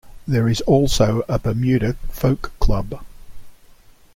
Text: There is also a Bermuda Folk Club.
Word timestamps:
There 0.27 0.47
is 0.49 0.61
also 0.61 1.23
a 1.27 1.37
Bermuda 1.37 1.93
Folk 2.09 2.51
Club. 2.59 3.05